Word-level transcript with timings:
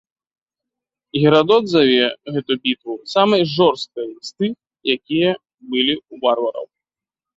Герадот 1.19 1.65
заве 1.73 2.07
гэту 2.37 2.53
бітву 2.63 2.93
самай 3.13 3.41
жорсткай 3.55 4.09
з 4.31 4.33
тых, 4.37 4.53
якія 4.97 5.31
былі 5.75 5.95
ў 6.11 6.23
варвараў. 6.25 6.65